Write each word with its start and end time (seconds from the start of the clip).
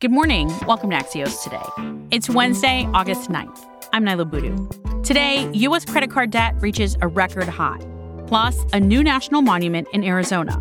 Good 0.00 0.12
morning. 0.12 0.50
Welcome 0.66 0.88
to 0.88 0.96
Axios 0.96 1.42
today. 1.44 2.06
It's 2.10 2.30
Wednesday, 2.30 2.88
August 2.94 3.28
9th. 3.28 3.66
I'm 3.92 4.02
Niala 4.06 4.30
Boodhoo. 4.30 5.02
Today, 5.02 5.50
U.S. 5.52 5.84
credit 5.84 6.10
card 6.10 6.30
debt 6.30 6.54
reaches 6.62 6.96
a 7.02 7.06
record 7.06 7.48
high, 7.48 7.80
plus 8.26 8.64
a 8.72 8.80
new 8.80 9.04
national 9.04 9.42
monument 9.42 9.88
in 9.92 10.02
Arizona. 10.02 10.56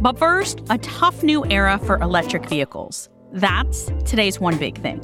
But 0.00 0.18
first, 0.18 0.62
a 0.70 0.78
tough 0.78 1.22
new 1.22 1.46
era 1.46 1.78
for 1.78 1.98
electric 1.98 2.46
vehicles. 2.46 3.08
That's 3.32 3.92
today's 4.04 4.40
one 4.40 4.58
big 4.58 4.82
thing. 4.82 5.00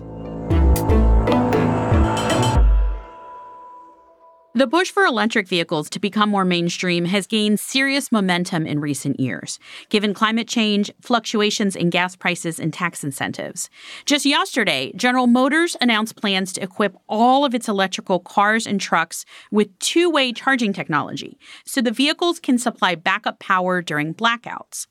The 4.57 4.67
push 4.67 4.91
for 4.91 5.05
electric 5.05 5.49
vehicles 5.49 5.91
to 5.91 6.01
become 6.01 6.31
more 6.31 6.47
mainstream 6.47 7.05
has 7.05 7.27
gained 7.27 7.61
serious 7.61 8.11
momentum 8.11 8.67
in 8.67 8.81
recent 8.81 9.21
years, 9.21 9.59
given 9.91 10.15
climate 10.15 10.49
change, 10.49 10.91
fluctuations 11.03 11.77
in 11.77 11.91
gas 11.91 12.17
prices, 12.17 12.59
and 12.59 12.73
tax 12.73 13.05
incentives. 13.05 13.69
Just 14.07 14.25
yesterday, 14.25 14.93
General 14.97 15.27
Motors 15.27 15.77
announced 15.83 16.17
plans 16.17 16.55
to 16.55 16.63
equip 16.63 16.97
all 17.07 17.45
of 17.45 17.55
its 17.55 17.69
electrical 17.69 18.19
cars 18.19 18.67
and 18.67 18.81
trucks 18.81 19.27
with 19.51 19.79
two 19.79 20.09
way 20.09 20.33
charging 20.33 20.73
technology 20.73 21.39
so 21.67 21.83
the 21.83 21.91
vehicles 21.91 22.41
can 22.41 22.57
supply 22.57 22.95
backup 22.95 23.39
power 23.39 23.83
during 23.83 24.15
blackouts. 24.15 24.87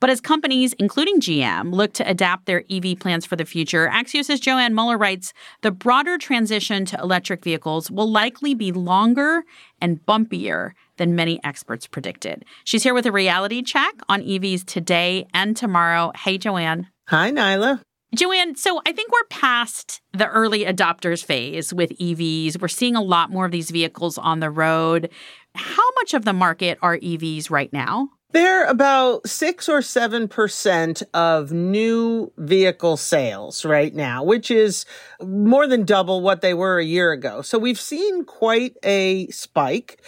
But 0.00 0.10
as 0.10 0.20
companies, 0.20 0.72
including 0.74 1.20
GM, 1.20 1.72
look 1.72 1.92
to 1.94 2.08
adapt 2.08 2.46
their 2.46 2.64
EV 2.70 2.98
plans 2.98 3.26
for 3.26 3.36
the 3.36 3.44
future, 3.44 3.88
Axios' 3.88 4.40
Joann 4.40 4.72
Muller 4.72 4.98
writes 4.98 5.32
the 5.62 5.70
broader 5.70 6.18
transition 6.18 6.84
to 6.86 6.98
electric 6.98 7.44
vehicles 7.44 7.90
will 7.90 8.10
likely 8.10 8.54
be 8.54 8.72
longer 8.72 9.44
and 9.80 10.04
bumpier 10.06 10.72
than 10.96 11.14
many 11.14 11.40
experts 11.44 11.86
predicted. 11.86 12.44
She's 12.64 12.82
here 12.82 12.94
with 12.94 13.06
a 13.06 13.12
reality 13.12 13.62
check 13.62 13.94
on 14.08 14.22
EVs 14.22 14.64
today 14.64 15.26
and 15.34 15.56
tomorrow. 15.56 16.12
Hey, 16.16 16.38
Joann. 16.38 16.86
Hi, 17.08 17.30
Niala. 17.30 17.80
Joann, 18.14 18.58
so 18.58 18.82
I 18.86 18.92
think 18.92 19.10
we're 19.10 19.24
past 19.30 20.02
the 20.12 20.28
early 20.28 20.66
adopters 20.66 21.24
phase 21.24 21.72
with 21.72 21.96
EVs. 21.98 22.60
We're 22.60 22.68
seeing 22.68 22.94
a 22.94 23.00
lot 23.00 23.30
more 23.30 23.46
of 23.46 23.52
these 23.52 23.70
vehicles 23.70 24.18
on 24.18 24.40
the 24.40 24.50
road. 24.50 25.10
How 25.54 25.90
much 25.96 26.12
of 26.12 26.26
the 26.26 26.34
market 26.34 26.78
are 26.82 26.98
EVs 26.98 27.50
right 27.50 27.72
now? 27.72 28.10
They're 28.32 28.64
about 28.64 29.28
six 29.28 29.68
or 29.68 29.82
seven 29.82 30.26
percent 30.26 31.02
of 31.12 31.52
new 31.52 32.32
vehicle 32.38 32.96
sales 32.96 33.64
right 33.64 33.94
now, 33.94 34.24
which 34.24 34.50
is 34.50 34.86
more 35.22 35.66
than 35.66 35.84
double 35.84 36.22
what 36.22 36.40
they 36.40 36.54
were 36.54 36.78
a 36.78 36.84
year 36.84 37.12
ago. 37.12 37.42
So 37.42 37.58
we've 37.58 37.80
seen 37.80 38.24
quite 38.24 38.76
a 38.82 39.26
spike, 39.28 40.02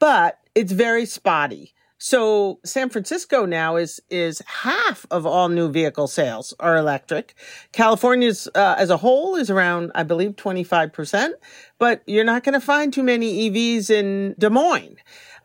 but 0.00 0.40
it's 0.56 0.72
very 0.72 1.06
spotty. 1.06 1.72
So 2.04 2.58
San 2.64 2.90
Francisco 2.90 3.46
now 3.46 3.76
is 3.76 4.02
is 4.10 4.42
half 4.44 5.06
of 5.12 5.24
all 5.24 5.48
new 5.48 5.70
vehicle 5.70 6.08
sales 6.08 6.52
are 6.58 6.76
electric. 6.76 7.34
California's 7.70 8.48
uh, 8.56 8.74
as 8.76 8.90
a 8.90 8.96
whole 8.96 9.36
is 9.36 9.50
around 9.50 9.92
I 9.94 10.02
believe 10.02 10.32
25%, 10.32 11.34
but 11.78 12.02
you're 12.08 12.24
not 12.24 12.42
going 12.42 12.54
to 12.54 12.60
find 12.60 12.92
too 12.92 13.04
many 13.04 13.48
EVs 13.48 13.88
in 13.88 14.34
Des 14.36 14.50
Moines. 14.50 14.96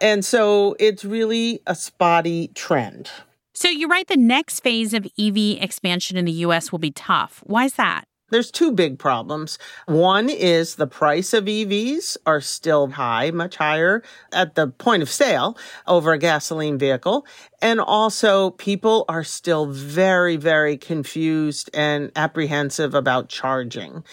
And 0.02 0.26
so 0.26 0.76
it's 0.80 1.06
really 1.06 1.62
a 1.68 1.76
spotty 1.76 2.48
trend. 2.56 3.12
So 3.54 3.70
you 3.70 3.88
write 3.88 4.08
the 4.08 4.18
next 4.18 4.62
phase 4.62 4.96
of 4.96 5.06
EV 5.20 5.62
expansion 5.62 6.18
in 6.18 6.26
the 6.26 6.32
US 6.48 6.72
will 6.72 6.80
be 6.80 6.92
tough. 6.92 7.44
Why 7.46 7.66
is 7.66 7.76
that? 7.76 8.06
There's 8.30 8.52
two 8.52 8.74
big 8.74 9.00
problems. 9.00 9.58
One 9.86 10.30
is 10.30 10.76
the 10.76 10.88
price 10.88 11.34
of 11.34 11.46
EVs 11.46 12.18
are 12.26 12.42
still 12.42 12.90
high, 12.90 13.32
much 13.32 13.56
higher 13.56 14.04
at 14.34 14.56
the 14.56 14.68
point 14.68 15.02
of 15.02 15.10
sale 15.10 15.58
over 15.88 16.12
a 16.12 16.18
gasoline 16.18 16.78
vehicle. 16.78 17.26
And 17.62 17.80
also 17.80 18.52
people 18.52 19.06
are 19.08 19.24
still 19.24 19.66
very, 19.66 20.36
very 20.36 20.78
confused 20.78 21.70
and 21.74 22.12
apprehensive 22.18 22.94
about 22.94 23.30
charging. 23.30 24.04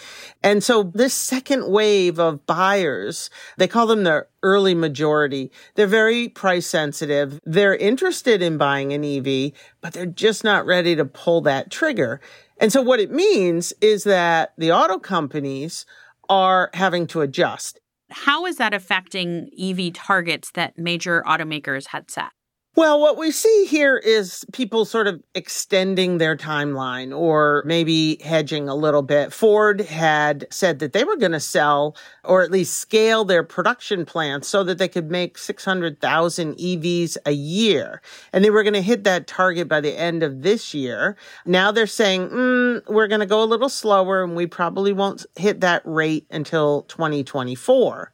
And 0.41 0.63
so 0.63 0.83
this 0.83 1.13
second 1.13 1.69
wave 1.69 2.17
of 2.17 2.45
buyers, 2.45 3.29
they 3.57 3.67
call 3.67 3.85
them 3.85 4.03
the 4.03 4.27
early 4.41 4.75
majority. 4.75 5.51
They're 5.73 5.87
very 5.87 6.29
price 6.29 6.67
sensitive. 6.67 7.39
They're 7.45 7.75
interested 7.75 8.41
in 8.41 8.57
buying 8.57 8.93
an 8.93 9.03
EV, 9.03 9.51
but 9.81 9.93
they're 9.93 10.05
just 10.05 10.43
not 10.43 10.65
ready 10.65 10.95
to 10.95 11.03
pull 11.03 11.41
that 11.41 11.69
trigger. 11.69 12.21
And 12.59 12.71
so 12.71 12.81
what 12.81 12.99
it 12.99 13.11
means 13.11 13.73
is 13.81 14.03
that 14.05 14.53
the 14.57 14.71
auto 14.71 14.97
companies 14.97 15.85
are 16.29 16.69
having 16.73 17.07
to 17.07 17.21
adjust. 17.21 17.79
How 18.09 18.45
is 18.45 18.57
that 18.57 18.73
affecting 18.73 19.49
EV 19.59 19.93
targets 19.93 20.51
that 20.51 20.77
major 20.77 21.23
automakers 21.27 21.87
had 21.87 22.09
set? 22.09 22.29
Well, 22.77 22.99
what 22.99 23.17
we 23.17 23.31
see 23.31 23.65
here 23.67 23.95
is 23.95 24.45
people 24.51 24.83
sort 24.83 25.07
of 25.07 25.23
extending 25.33 26.17
their 26.17 26.35
timeline 26.35 27.17
or 27.17 27.63
maybe 27.65 28.17
hedging 28.21 28.67
a 28.67 28.75
little 28.75 29.01
bit. 29.01 29.31
Ford 29.31 29.79
had 29.79 30.45
said 30.51 30.79
that 30.79 30.91
they 30.91 31.05
were 31.05 31.15
going 31.15 31.31
to 31.31 31.39
sell 31.39 31.95
or 32.25 32.43
at 32.43 32.51
least 32.51 32.77
scale 32.77 33.23
their 33.23 33.43
production 33.43 34.05
plants 34.05 34.49
so 34.49 34.61
that 34.65 34.77
they 34.77 34.89
could 34.89 35.09
make 35.09 35.37
600,000 35.37 36.55
EVs 36.55 37.15
a 37.25 37.31
year. 37.31 38.01
And 38.33 38.43
they 38.43 38.49
were 38.49 38.63
going 38.63 38.73
to 38.73 38.81
hit 38.81 39.05
that 39.05 39.25
target 39.25 39.69
by 39.69 39.79
the 39.79 39.97
end 39.97 40.21
of 40.21 40.41
this 40.41 40.73
year. 40.73 41.15
Now 41.45 41.71
they're 41.71 41.87
saying, 41.87 42.27
mm, 42.27 42.81
we're 42.89 43.07
going 43.07 43.21
to 43.21 43.25
go 43.25 43.41
a 43.41 43.45
little 43.45 43.69
slower 43.69 44.21
and 44.21 44.35
we 44.35 44.47
probably 44.47 44.91
won't 44.91 45.25
hit 45.37 45.61
that 45.61 45.81
rate 45.85 46.27
until 46.29 46.81
2024 46.89 48.11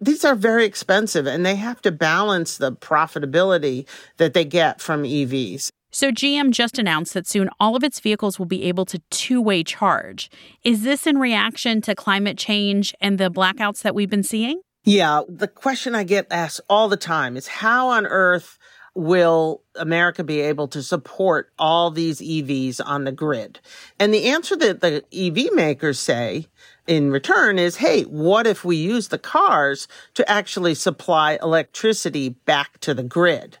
these 0.00 0.24
are 0.24 0.34
very 0.34 0.64
expensive 0.64 1.26
and 1.26 1.44
they 1.44 1.56
have 1.56 1.80
to 1.82 1.92
balance 1.92 2.58
the 2.58 2.72
profitability 2.72 3.86
that 4.18 4.34
they 4.34 4.44
get 4.44 4.80
from 4.80 5.02
EVs. 5.04 5.70
So, 5.90 6.10
GM 6.10 6.50
just 6.50 6.78
announced 6.78 7.14
that 7.14 7.26
soon 7.26 7.48
all 7.58 7.74
of 7.74 7.82
its 7.82 8.00
vehicles 8.00 8.38
will 8.38 8.46
be 8.46 8.64
able 8.64 8.84
to 8.86 8.98
two 9.10 9.40
way 9.40 9.64
charge. 9.64 10.30
Is 10.62 10.82
this 10.82 11.06
in 11.06 11.16
reaction 11.16 11.80
to 11.82 11.94
climate 11.94 12.36
change 12.36 12.94
and 13.00 13.16
the 13.16 13.30
blackouts 13.30 13.80
that 13.82 13.94
we've 13.94 14.10
been 14.10 14.22
seeing? 14.22 14.60
Yeah, 14.84 15.22
the 15.28 15.48
question 15.48 15.94
I 15.94 16.04
get 16.04 16.26
asked 16.30 16.60
all 16.68 16.88
the 16.88 16.96
time 16.96 17.36
is 17.36 17.48
how 17.48 17.88
on 17.88 18.06
earth 18.06 18.58
will 18.96 19.62
America 19.74 20.24
be 20.24 20.40
able 20.40 20.66
to 20.68 20.82
support 20.82 21.52
all 21.58 21.90
these 21.90 22.20
EVs 22.20 22.80
on 22.84 23.04
the 23.04 23.12
grid? 23.12 23.60
And 24.00 24.12
the 24.12 24.24
answer 24.24 24.56
that 24.56 24.80
the 24.80 25.04
EV 25.12 25.54
makers 25.54 25.98
say 25.98 26.46
in 26.86 27.10
return 27.10 27.58
is, 27.58 27.76
hey, 27.76 28.04
what 28.04 28.46
if 28.46 28.64
we 28.64 28.76
use 28.76 29.08
the 29.08 29.18
cars 29.18 29.86
to 30.14 30.26
actually 30.30 30.74
supply 30.74 31.38
electricity 31.42 32.30
back 32.30 32.80
to 32.80 32.94
the 32.94 33.02
grid? 33.02 33.58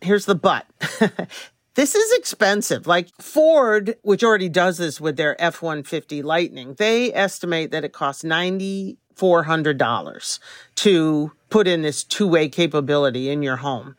Here's 0.00 0.26
the 0.26 0.36
but. 0.36 0.66
this 1.74 1.96
is 1.96 2.18
expensive. 2.18 2.86
Like 2.86 3.08
Ford, 3.20 3.96
which 4.02 4.22
already 4.22 4.48
does 4.48 4.78
this 4.78 5.00
with 5.00 5.16
their 5.16 5.34
F-150 5.42 6.22
Lightning, 6.22 6.74
they 6.74 7.12
estimate 7.12 7.72
that 7.72 7.84
it 7.84 7.92
costs 7.92 8.22
$9,400 8.22 10.38
to 10.76 11.32
put 11.50 11.66
in 11.66 11.82
this 11.82 12.04
two-way 12.04 12.48
capability 12.48 13.28
in 13.28 13.42
your 13.42 13.56
home. 13.56 13.96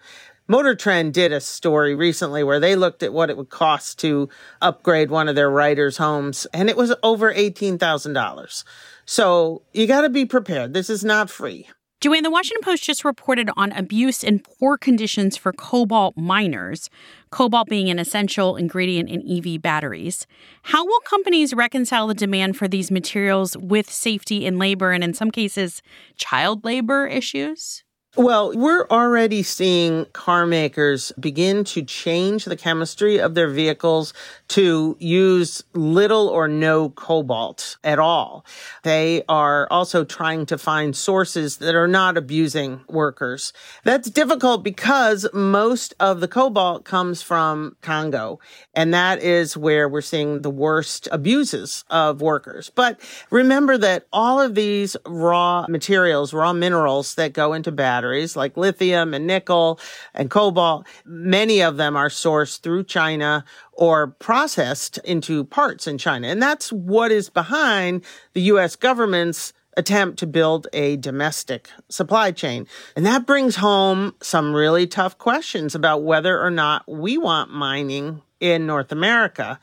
Motor 0.51 0.75
Trend 0.75 1.13
did 1.13 1.31
a 1.31 1.39
story 1.39 1.95
recently 1.95 2.43
where 2.43 2.59
they 2.59 2.75
looked 2.75 3.03
at 3.03 3.13
what 3.13 3.29
it 3.29 3.37
would 3.37 3.47
cost 3.47 3.97
to 3.99 4.27
upgrade 4.61 5.09
one 5.09 5.29
of 5.29 5.35
their 5.35 5.49
writers' 5.49 5.95
homes, 5.95 6.45
and 6.53 6.69
it 6.69 6.75
was 6.75 6.93
over 7.03 7.33
$18,000. 7.33 8.63
So 9.05 9.61
you 9.71 9.87
got 9.87 10.01
to 10.01 10.09
be 10.09 10.25
prepared. 10.25 10.73
This 10.73 10.89
is 10.89 11.05
not 11.05 11.29
free. 11.29 11.69
Joann, 12.01 12.23
the 12.23 12.29
Washington 12.29 12.65
Post 12.65 12.83
just 12.83 13.05
reported 13.05 13.49
on 13.55 13.71
abuse 13.71 14.25
and 14.25 14.43
poor 14.43 14.77
conditions 14.77 15.37
for 15.37 15.53
cobalt 15.53 16.17
miners, 16.17 16.89
cobalt 17.29 17.69
being 17.69 17.89
an 17.89 17.97
essential 17.97 18.57
ingredient 18.57 19.09
in 19.09 19.21
EV 19.25 19.61
batteries. 19.61 20.27
How 20.63 20.85
will 20.85 20.99
companies 21.05 21.53
reconcile 21.53 22.07
the 22.07 22.13
demand 22.13 22.57
for 22.57 22.67
these 22.67 22.91
materials 22.91 23.55
with 23.55 23.89
safety 23.89 24.45
and 24.45 24.59
labor, 24.59 24.91
and 24.91 25.01
in 25.01 25.13
some 25.13 25.31
cases, 25.31 25.81
child 26.17 26.65
labor 26.65 27.07
issues? 27.07 27.85
Well, 28.17 28.51
we're 28.53 28.87
already 28.87 29.41
seeing 29.41 30.03
car 30.11 30.45
makers 30.45 31.13
begin 31.17 31.63
to 31.63 31.81
change 31.81 32.43
the 32.43 32.57
chemistry 32.57 33.21
of 33.21 33.35
their 33.35 33.47
vehicles 33.47 34.13
to 34.49 34.97
use 34.99 35.63
little 35.71 36.27
or 36.27 36.49
no 36.49 36.89
cobalt 36.89 37.77
at 37.85 37.99
all. 37.99 38.43
They 38.83 39.23
are 39.29 39.65
also 39.71 40.03
trying 40.03 40.45
to 40.47 40.57
find 40.57 40.93
sources 40.93 41.55
that 41.59 41.73
are 41.73 41.87
not 41.87 42.17
abusing 42.17 42.81
workers. 42.89 43.53
That's 43.85 44.09
difficult 44.09 44.61
because 44.61 45.25
most 45.31 45.93
of 45.97 46.19
the 46.19 46.27
cobalt 46.27 46.83
comes 46.83 47.21
from 47.21 47.77
Congo, 47.79 48.41
and 48.73 48.93
that 48.93 49.23
is 49.23 49.55
where 49.55 49.87
we're 49.87 50.01
seeing 50.01 50.41
the 50.41 50.49
worst 50.49 51.07
abuses 51.13 51.85
of 51.89 52.19
workers. 52.19 52.69
But 52.75 52.99
remember 53.29 53.77
that 53.77 54.05
all 54.11 54.41
of 54.41 54.53
these 54.53 54.97
raw 55.05 55.65
materials, 55.69 56.33
raw 56.33 56.51
minerals 56.51 57.15
that 57.15 57.31
go 57.31 57.53
into 57.53 57.71
batteries, 57.71 58.00
batteries 58.01 58.35
like 58.35 58.57
lithium 58.57 59.13
and 59.13 59.27
nickel 59.27 59.79
and 60.15 60.31
cobalt. 60.31 60.87
Many 61.05 61.61
of 61.61 61.77
them 61.77 61.95
are 61.95 62.09
sourced 62.09 62.59
through 62.59 62.85
China 62.85 63.45
or 63.73 64.07
processed 64.07 64.97
into 65.03 65.43
parts 65.43 65.85
in 65.85 65.99
China. 65.99 66.27
And 66.27 66.41
that's 66.41 66.71
what 66.71 67.11
is 67.11 67.29
behind 67.29 68.03
the 68.33 68.41
US 68.53 68.75
government's 68.75 69.53
attempt 69.77 70.17
to 70.17 70.25
build 70.25 70.67
a 70.73 70.97
domestic 70.97 71.69
supply 71.89 72.31
chain. 72.31 72.65
And 72.95 73.05
that 73.05 73.27
brings 73.27 73.57
home 73.57 74.15
some 74.19 74.51
really 74.55 74.87
tough 74.87 75.19
questions 75.19 75.75
about 75.75 76.01
whether 76.03 76.41
or 76.41 76.49
not 76.49 76.83
we 76.87 77.19
want 77.19 77.51
mining 77.51 78.23
in 78.39 78.65
North 78.65 78.91
America. 78.91 79.59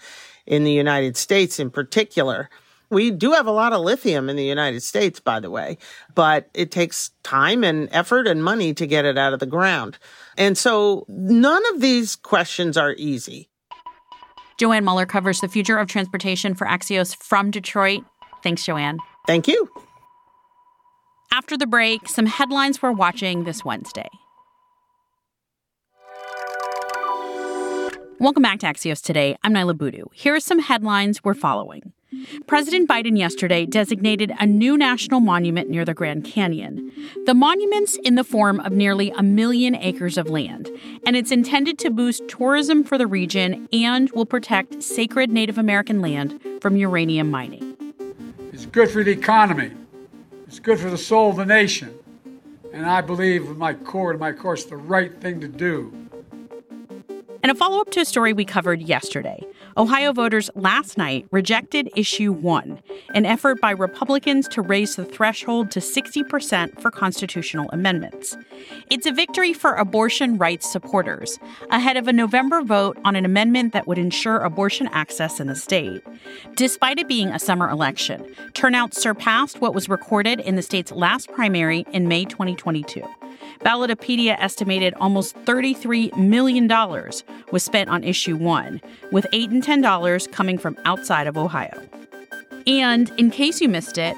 in 0.46 0.64
the 0.64 0.72
United 0.72 1.14
States 1.14 1.60
in 1.60 1.68
particular. 1.70 2.48
We 2.90 3.10
do 3.10 3.32
have 3.32 3.46
a 3.46 3.50
lot 3.52 3.72
of 3.72 3.82
lithium 3.82 4.30
in 4.30 4.36
the 4.36 4.44
United 4.44 4.82
States, 4.82 5.20
by 5.20 5.40
the 5.40 5.50
way, 5.50 5.76
but 6.14 6.48
it 6.54 6.70
takes 6.70 7.10
time 7.22 7.62
and 7.62 7.88
effort 7.92 8.26
and 8.26 8.42
money 8.42 8.72
to 8.74 8.86
get 8.86 9.04
it 9.04 9.18
out 9.18 9.34
of 9.34 9.40
the 9.40 9.46
ground. 9.46 9.98
And 10.38 10.56
so 10.56 11.04
none 11.08 11.62
of 11.74 11.80
these 11.80 12.16
questions 12.16 12.76
are 12.76 12.94
easy. 12.96 13.50
Joann 14.58 14.84
Muller 14.84 15.06
covers 15.06 15.40
the 15.40 15.48
future 15.48 15.76
of 15.76 15.88
transportation 15.88 16.54
for 16.54 16.66
Axios 16.66 17.14
from 17.16 17.50
Detroit. 17.50 18.04
Thanks, 18.42 18.64
Joann. 18.64 18.98
Thank 19.26 19.46
you. 19.46 19.68
After 21.32 21.56
the 21.58 21.66
break, 21.66 22.08
some 22.08 22.26
headlines 22.26 22.80
we're 22.80 22.92
watching 22.92 23.44
this 23.44 23.64
Wednesday. 23.64 24.08
Welcome 28.18 28.42
back 28.42 28.58
to 28.60 28.66
Axios 28.66 29.00
Today. 29.00 29.36
I'm 29.44 29.52
Niala 29.52 29.76
Boodhoo. 29.76 30.06
Here 30.12 30.34
are 30.34 30.40
some 30.40 30.58
headlines 30.58 31.22
we're 31.22 31.34
following. 31.34 31.92
President 32.46 32.88
Biden 32.88 33.18
yesterday 33.18 33.66
designated 33.66 34.32
a 34.40 34.46
new 34.46 34.78
national 34.78 35.20
monument 35.20 35.68
near 35.68 35.84
the 35.84 35.92
Grand 35.92 36.24
Canyon. 36.24 36.90
The 37.26 37.34
monument's 37.34 37.96
in 37.96 38.14
the 38.14 38.24
form 38.24 38.60
of 38.60 38.72
nearly 38.72 39.10
a 39.10 39.22
million 39.22 39.74
acres 39.74 40.16
of 40.16 40.30
land, 40.30 40.70
and 41.06 41.16
it's 41.16 41.30
intended 41.30 41.78
to 41.80 41.90
boost 41.90 42.26
tourism 42.26 42.82
for 42.82 42.96
the 42.96 43.06
region 43.06 43.68
and 43.72 44.10
will 44.12 44.24
protect 44.24 44.82
sacred 44.82 45.30
Native 45.30 45.58
American 45.58 46.00
land 46.00 46.40
from 46.62 46.76
uranium 46.76 47.30
mining. 47.30 47.76
It's 48.52 48.64
good 48.64 48.90
for 48.90 49.04
the 49.04 49.12
economy. 49.12 49.72
It's 50.46 50.60
good 50.60 50.80
for 50.80 50.88
the 50.88 50.98
soul 50.98 51.30
of 51.30 51.36
the 51.36 51.46
nation. 51.46 51.94
And 52.72 52.86
I 52.86 53.02
believe 53.02 53.48
with 53.48 53.58
my 53.58 53.74
core 53.74 54.12
and 54.12 54.20
my 54.20 54.32
course 54.32 54.64
the 54.64 54.76
right 54.76 55.14
thing 55.20 55.40
to 55.40 55.48
do. 55.48 56.07
And 57.42 57.52
a 57.52 57.54
follow 57.54 57.80
up 57.80 57.90
to 57.90 58.00
a 58.00 58.04
story 58.04 58.32
we 58.32 58.44
covered 58.44 58.82
yesterday. 58.82 59.44
Ohio 59.76 60.12
voters 60.12 60.50
last 60.56 60.98
night 60.98 61.26
rejected 61.30 61.88
Issue 61.94 62.32
1, 62.32 62.80
an 63.14 63.24
effort 63.24 63.60
by 63.60 63.70
Republicans 63.70 64.48
to 64.48 64.60
raise 64.60 64.96
the 64.96 65.04
threshold 65.04 65.70
to 65.70 65.78
60% 65.78 66.80
for 66.80 66.90
constitutional 66.90 67.70
amendments. 67.70 68.36
It's 68.90 69.06
a 69.06 69.12
victory 69.12 69.52
for 69.52 69.74
abortion 69.74 70.36
rights 70.36 70.70
supporters, 70.70 71.38
ahead 71.70 71.96
of 71.96 72.08
a 72.08 72.12
November 72.12 72.60
vote 72.60 72.98
on 73.04 73.14
an 73.14 73.24
amendment 73.24 73.72
that 73.72 73.86
would 73.86 73.98
ensure 73.98 74.38
abortion 74.38 74.88
access 74.88 75.38
in 75.38 75.46
the 75.46 75.54
state. 75.54 76.02
Despite 76.56 76.98
it 76.98 77.06
being 77.06 77.28
a 77.28 77.38
summer 77.38 77.68
election, 77.68 78.34
turnout 78.54 78.94
surpassed 78.94 79.60
what 79.60 79.74
was 79.74 79.88
recorded 79.88 80.40
in 80.40 80.56
the 80.56 80.62
state's 80.62 80.90
last 80.90 81.30
primary 81.30 81.86
in 81.92 82.08
May 82.08 82.24
2022. 82.24 83.02
Ballotpedia 83.60 84.36
estimated 84.38 84.94
almost 84.94 85.36
$33 85.44 86.16
million 86.16 86.68
was 87.50 87.62
spent 87.62 87.90
on 87.90 88.04
issue 88.04 88.36
one, 88.36 88.80
with 89.12 89.26
8 89.32 89.50
and 89.50 89.62
$10 89.62 90.32
coming 90.32 90.58
from 90.58 90.76
outside 90.84 91.26
of 91.26 91.36
Ohio. 91.36 91.82
And 92.66 93.10
in 93.16 93.30
case 93.30 93.60
you 93.60 93.68
missed 93.68 93.98
it, 93.98 94.16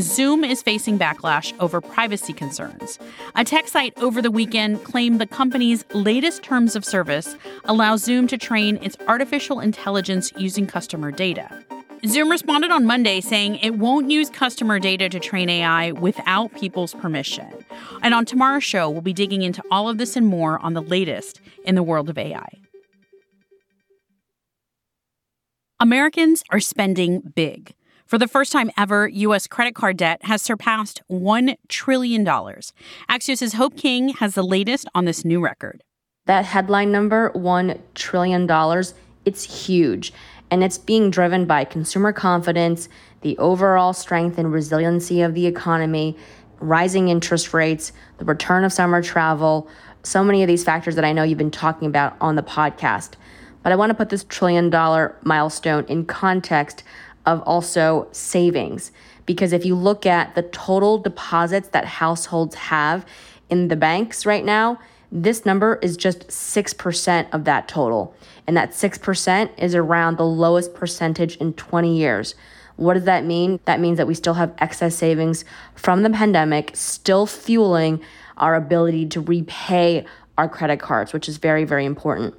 Zoom 0.00 0.42
is 0.42 0.60
facing 0.60 0.98
backlash 0.98 1.52
over 1.60 1.80
privacy 1.80 2.32
concerns. 2.32 2.98
A 3.36 3.44
tech 3.44 3.68
site 3.68 3.96
over 3.98 4.20
the 4.20 4.30
weekend 4.30 4.82
claimed 4.82 5.20
the 5.20 5.26
company's 5.26 5.84
latest 5.94 6.42
terms 6.42 6.74
of 6.74 6.84
service 6.84 7.36
allow 7.66 7.96
Zoom 7.96 8.26
to 8.26 8.36
train 8.36 8.76
its 8.82 8.96
artificial 9.06 9.60
intelligence 9.60 10.32
using 10.36 10.66
customer 10.66 11.12
data. 11.12 11.48
Zoom 12.06 12.30
responded 12.30 12.70
on 12.70 12.84
Monday 12.84 13.20
saying 13.20 13.56
it 13.56 13.76
won't 13.76 14.10
use 14.10 14.28
customer 14.28 14.78
data 14.78 15.08
to 15.08 15.18
train 15.18 15.48
AI 15.48 15.92
without 15.92 16.54
people's 16.54 16.92
permission. 16.92 17.46
And 18.02 18.12
on 18.12 18.26
tomorrow's 18.26 18.64
show, 18.64 18.90
we'll 18.90 19.00
be 19.00 19.14
digging 19.14 19.42
into 19.42 19.62
all 19.70 19.88
of 19.88 19.96
this 19.96 20.14
and 20.14 20.26
more 20.26 20.58
on 20.58 20.74
the 20.74 20.82
latest 20.82 21.40
in 21.64 21.76
the 21.76 21.82
world 21.82 22.10
of 22.10 22.18
AI. 22.18 22.58
Americans 25.80 26.42
are 26.50 26.60
spending 26.60 27.20
big. 27.34 27.74
For 28.06 28.18
the 28.18 28.28
first 28.28 28.52
time 28.52 28.70
ever, 28.76 29.08
U.S. 29.08 29.46
credit 29.46 29.74
card 29.74 29.96
debt 29.96 30.24
has 30.24 30.42
surpassed 30.42 31.02
$1 31.10 31.56
trillion. 31.68 32.24
Axios' 32.24 33.54
Hope 33.54 33.76
King 33.76 34.10
has 34.10 34.34
the 34.34 34.44
latest 34.44 34.88
on 34.94 35.06
this 35.06 35.24
new 35.24 35.42
record. 35.42 35.82
That 36.26 36.44
headline 36.44 36.92
number, 36.92 37.30
$1 37.30 37.78
trillion, 37.94 38.46
it's 39.24 39.66
huge 39.66 40.12
and 40.54 40.62
it's 40.62 40.78
being 40.78 41.10
driven 41.10 41.46
by 41.46 41.64
consumer 41.64 42.12
confidence, 42.12 42.88
the 43.22 43.36
overall 43.38 43.92
strength 43.92 44.38
and 44.38 44.52
resiliency 44.52 45.20
of 45.20 45.34
the 45.34 45.48
economy, 45.48 46.16
rising 46.60 47.08
interest 47.08 47.52
rates, 47.52 47.90
the 48.18 48.24
return 48.24 48.62
of 48.62 48.72
summer 48.72 49.02
travel, 49.02 49.68
so 50.04 50.22
many 50.22 50.44
of 50.44 50.46
these 50.46 50.62
factors 50.62 50.94
that 50.94 51.04
I 51.04 51.12
know 51.12 51.24
you've 51.24 51.38
been 51.38 51.50
talking 51.50 51.88
about 51.88 52.16
on 52.20 52.36
the 52.36 52.42
podcast. 52.44 53.14
But 53.64 53.72
I 53.72 53.74
want 53.74 53.90
to 53.90 53.94
put 53.94 54.10
this 54.10 54.22
trillion 54.22 54.70
dollar 54.70 55.16
milestone 55.24 55.86
in 55.86 56.06
context 56.06 56.84
of 57.26 57.42
also 57.42 58.06
savings. 58.12 58.92
Because 59.26 59.52
if 59.52 59.64
you 59.64 59.74
look 59.74 60.06
at 60.06 60.36
the 60.36 60.42
total 60.42 60.98
deposits 60.98 61.70
that 61.70 61.84
households 61.84 62.54
have 62.54 63.04
in 63.50 63.66
the 63.66 63.76
banks 63.76 64.24
right 64.24 64.44
now, 64.44 64.78
this 65.14 65.46
number 65.46 65.78
is 65.80 65.96
just 65.96 66.26
6% 66.26 67.26
of 67.32 67.44
that 67.44 67.68
total. 67.68 68.14
And 68.48 68.56
that 68.56 68.72
6% 68.72 69.50
is 69.56 69.74
around 69.76 70.18
the 70.18 70.26
lowest 70.26 70.74
percentage 70.74 71.36
in 71.36 71.52
20 71.54 71.96
years. 71.96 72.34
What 72.76 72.94
does 72.94 73.04
that 73.04 73.24
mean? 73.24 73.60
That 73.66 73.78
means 73.78 73.96
that 73.98 74.08
we 74.08 74.14
still 74.14 74.34
have 74.34 74.52
excess 74.58 74.96
savings 74.96 75.44
from 75.76 76.02
the 76.02 76.10
pandemic, 76.10 76.72
still 76.74 77.26
fueling 77.26 78.02
our 78.36 78.56
ability 78.56 79.06
to 79.06 79.20
repay 79.20 80.04
our 80.36 80.48
credit 80.48 80.80
cards, 80.80 81.12
which 81.12 81.28
is 81.28 81.36
very, 81.36 81.62
very 81.62 81.84
important. 81.84 82.34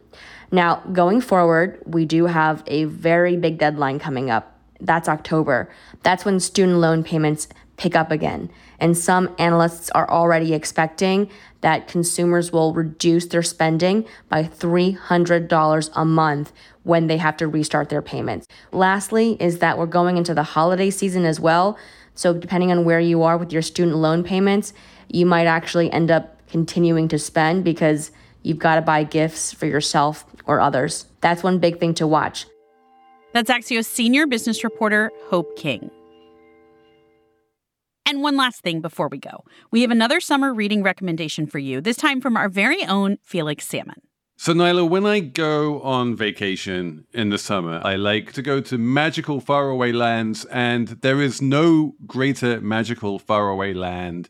Now, 0.52 0.84
going 0.92 1.22
forward, 1.22 1.82
we 1.86 2.04
do 2.04 2.26
have 2.26 2.62
a 2.68 2.84
very 2.84 3.38
big 3.38 3.58
deadline 3.58 4.00
coming 4.00 4.30
up. 4.30 4.60
That's 4.82 5.08
October. 5.08 5.70
That's 6.04 6.26
when 6.26 6.42
student 6.42 6.80
loan 6.80 7.06
payments 7.06 7.48
pick 7.78 7.96
up 7.96 8.12
again. 8.12 8.50
And 8.80 8.98
some 8.98 9.34
analysts 9.38 9.90
are 9.92 10.10
already 10.10 10.54
expecting 10.54 11.30
that 11.62 11.88
consumers 11.88 12.52
will 12.52 12.74
reduce 12.74 13.26
their 13.28 13.44
spending 13.44 14.06
by 14.30 14.44
$300 14.44 15.90
a 15.94 16.06
month 16.06 16.54
when 16.84 17.08
they 17.08 17.18
have 17.18 17.38
to 17.38 17.48
restart 17.48 17.90
their 17.90 18.02
payments. 18.02 18.48
Lastly, 18.72 19.38
is 19.40 19.60
that 19.60 19.78
we're 19.78 19.86
going 19.86 20.18
into 20.18 20.34
the 20.34 20.44
holiday 20.44 20.90
season 20.90 21.26
as 21.26 21.40
well. 21.40 21.78
So, 22.14 22.34
depending 22.34 22.72
on 22.72 22.86
where 22.86 23.00
you 23.00 23.24
are 23.24 23.38
with 23.38 23.52
your 23.52 23.62
student 23.62 23.98
loan 23.98 24.24
payments, 24.24 24.74
you 25.10 25.26
might 25.26 25.48
actually 25.48 25.92
end 25.92 26.12
up 26.12 26.48
continuing 26.48 27.08
to 27.10 27.20
spend 27.20 27.64
because 27.64 28.12
you've 28.44 28.60
got 28.60 28.76
to 28.76 28.82
buy 28.82 29.04
gifts 29.04 29.52
for 29.52 29.66
yourself 29.66 30.26
or 30.46 30.62
others. 30.62 31.08
That's 31.22 31.44
one 31.44 31.60
big 31.60 31.80
thing 31.80 31.94
to 31.96 32.08
watch. 32.08 32.46
That's 33.34 33.52
Axios 33.52 33.86
senior 33.86 34.28
business 34.28 34.64
reporter 34.64 35.12
Hope 35.28 35.58
King. 35.58 35.92
And 38.06 38.22
one 38.22 38.38
last 38.38 38.62
thing 38.62 38.82
before 38.82 39.08
we 39.08 39.18
go 39.18 39.44
we 39.72 39.82
have 39.82 39.92
another 39.92 40.20
summer 40.20 40.54
reading 40.54 40.84
recommendation 40.84 41.48
for 41.48 41.60
you, 41.60 41.82
this 41.82 41.98
time 41.98 42.22
from 42.22 42.38
our 42.38 42.50
very 42.50 42.84
own 42.86 43.18
Felix 43.24 43.66
Salmon. 43.66 44.02
So, 44.38 44.54
Niala, 44.54 44.88
when 44.88 45.06
I 45.06 45.22
go 45.22 45.82
on 45.82 46.16
vacation 46.16 47.06
in 47.14 47.30
the 47.30 47.38
summer, 47.38 47.82
I 47.86 47.96
like 47.96 48.34
to 48.34 48.42
go 48.42 48.60
to 48.60 48.78
magical 48.78 49.40
faraway 49.40 49.94
lands, 49.94 50.44
and 50.46 50.90
there 50.90 51.22
is 51.22 51.42
no 51.42 51.96
greater 52.06 52.60
magical 52.60 53.18
faraway 53.18 53.74
land 53.74 54.30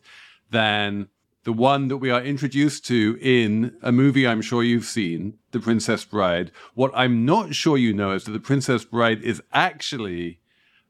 than 0.51 1.07
the 1.43 1.53
one 1.53 1.87
that 1.87 1.97
we 1.97 2.11
are 2.11 2.21
introduced 2.21 2.85
to 2.85 3.17
in 3.19 3.75
a 3.81 3.91
movie 3.91 4.27
I'm 4.27 4.43
sure 4.43 4.63
you've 4.63 4.85
seen, 4.85 5.39
The 5.51 5.59
Princess 5.59 6.05
Bride. 6.05 6.51
What 6.75 6.91
I'm 6.93 7.25
not 7.25 7.55
sure 7.55 7.77
you 7.77 7.91
know 7.91 8.11
is 8.11 8.25
that 8.25 8.31
The 8.31 8.39
Princess 8.39 8.85
Bride 8.85 9.23
is 9.23 9.41
actually 9.53 10.39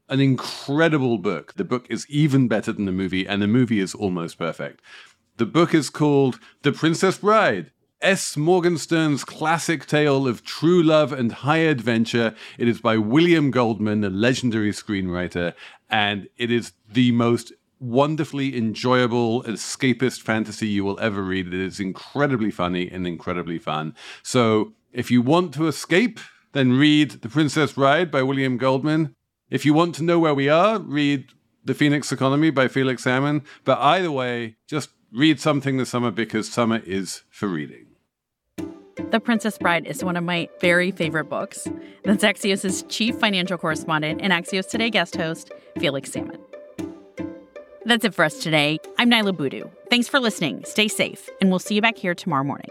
an 0.08 0.20
incredible 0.20 1.18
book. 1.18 1.54
The 1.54 1.64
book 1.64 1.86
is 1.90 2.06
even 2.08 2.48
better 2.48 2.72
than 2.72 2.84
the 2.84 2.92
movie, 2.92 3.26
and 3.26 3.42
the 3.42 3.46
movie 3.46 3.80
is 3.80 3.94
almost 3.94 4.38
perfect. 4.38 4.82
The 5.36 5.46
book 5.46 5.74
is 5.74 5.90
called 5.90 6.38
The 6.62 6.72
Princess 6.72 7.18
Bride. 7.18 7.72
S. 8.02 8.36
Morgenstern's 8.36 9.24
classic 9.24 9.86
tale 9.86 10.28
of 10.28 10.44
true 10.44 10.82
love 10.82 11.12
and 11.12 11.32
high 11.32 11.58
adventure. 11.58 12.34
It 12.58 12.68
is 12.68 12.80
by 12.80 12.98
William 12.98 13.50
Goldman, 13.50 14.04
a 14.04 14.10
legendary 14.10 14.72
screenwriter, 14.72 15.54
and 15.88 16.28
it 16.36 16.50
is 16.50 16.72
the 16.90 17.12
most 17.12 17.52
wonderfully 17.80 18.56
enjoyable, 18.56 19.42
escapist 19.44 20.20
fantasy 20.20 20.68
you 20.68 20.84
will 20.84 21.00
ever 21.00 21.22
read. 21.22 21.48
It 21.48 21.54
is 21.54 21.80
incredibly 21.80 22.50
funny 22.50 22.90
and 22.90 23.06
incredibly 23.06 23.58
fun. 23.58 23.94
So, 24.22 24.74
if 24.92 25.10
you 25.10 25.22
want 25.22 25.52
to 25.54 25.66
escape, 25.66 26.20
then 26.52 26.72
read 26.72 27.10
The 27.22 27.28
Princess 27.28 27.72
Bride 27.72 28.10
by 28.10 28.22
William 28.22 28.56
Goldman. 28.56 29.14
If 29.48 29.64
you 29.64 29.74
want 29.74 29.94
to 29.96 30.02
know 30.02 30.18
where 30.18 30.34
we 30.34 30.48
are, 30.48 30.80
read 30.80 31.28
The 31.64 31.74
Phoenix 31.74 32.10
Economy 32.10 32.50
by 32.50 32.66
Felix 32.66 33.04
Salmon. 33.04 33.44
But 33.64 33.78
either 33.78 34.10
way, 34.10 34.56
just 34.66 34.90
read 35.12 35.38
something 35.38 35.76
this 35.76 35.90
summer 35.90 36.10
because 36.10 36.50
summer 36.50 36.82
is 36.84 37.22
for 37.30 37.46
reading. 37.46 37.86
The 39.12 39.20
Princess 39.20 39.56
Bride 39.56 39.86
is 39.86 40.02
one 40.02 40.16
of 40.16 40.24
my 40.24 40.48
very 40.60 40.90
favorite 40.90 41.26
books. 41.26 41.68
That's 42.02 42.24
Axios' 42.24 42.84
chief 42.88 43.16
financial 43.20 43.56
correspondent 43.56 44.20
and 44.20 44.32
Axios 44.32 44.68
Today 44.68 44.90
guest 44.90 45.14
host, 45.14 45.52
Felix 45.78 46.10
Salmon. 46.10 46.40
That's 47.84 48.04
it 48.04 48.14
for 48.14 48.24
us 48.24 48.42
today. 48.42 48.80
I'm 48.98 49.08
Niala 49.08 49.36
Boodhoo. 49.36 49.70
Thanks 49.90 50.08
for 50.08 50.18
listening. 50.18 50.64
Stay 50.64 50.88
safe, 50.88 51.30
and 51.40 51.50
we'll 51.50 51.60
see 51.60 51.76
you 51.76 51.80
back 51.80 51.96
here 51.96 52.16
tomorrow 52.16 52.42
morning. 52.42 52.70